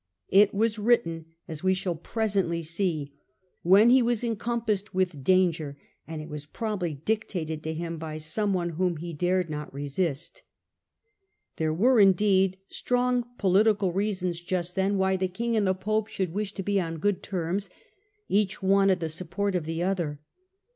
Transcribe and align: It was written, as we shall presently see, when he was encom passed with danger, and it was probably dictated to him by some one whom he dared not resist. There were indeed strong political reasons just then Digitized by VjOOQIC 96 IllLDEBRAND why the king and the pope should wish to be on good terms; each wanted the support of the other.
It 0.29 0.51
was 0.51 0.79
written, 0.79 1.27
as 1.47 1.61
we 1.63 1.75
shall 1.75 1.93
presently 1.93 2.63
see, 2.63 3.13
when 3.61 3.91
he 3.91 4.01
was 4.01 4.23
encom 4.23 4.65
passed 4.65 4.95
with 4.95 5.23
danger, 5.23 5.77
and 6.07 6.23
it 6.23 6.27
was 6.27 6.47
probably 6.47 6.95
dictated 6.95 7.61
to 7.61 7.73
him 7.75 7.99
by 7.99 8.17
some 8.17 8.51
one 8.51 8.69
whom 8.69 8.97
he 8.97 9.13
dared 9.13 9.47
not 9.51 9.71
resist. 9.71 10.41
There 11.57 11.71
were 11.71 11.99
indeed 11.99 12.57
strong 12.67 13.27
political 13.37 13.93
reasons 13.93 14.41
just 14.41 14.73
then 14.73 14.93
Digitized 14.93 14.97
by 14.97 15.17
VjOOQIC 15.17 15.19
96 15.19 15.19
IllLDEBRAND 15.19 15.19
why 15.19 15.27
the 15.27 15.33
king 15.37 15.57
and 15.57 15.67
the 15.67 15.75
pope 15.75 16.07
should 16.07 16.33
wish 16.33 16.53
to 16.55 16.63
be 16.63 16.81
on 16.81 16.97
good 16.97 17.21
terms; 17.21 17.69
each 18.27 18.63
wanted 18.63 18.99
the 19.01 19.07
support 19.09 19.53
of 19.53 19.65
the 19.65 19.83
other. 19.83 20.19